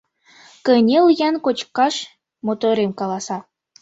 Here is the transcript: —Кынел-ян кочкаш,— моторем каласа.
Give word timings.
—Кынел-ян 0.65 1.35
кочкаш,— 1.45 1.95
моторем 2.45 2.91
каласа. 2.99 3.37